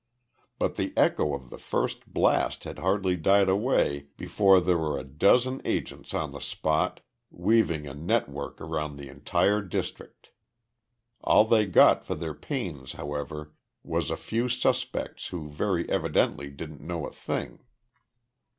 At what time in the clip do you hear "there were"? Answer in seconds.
4.59-4.97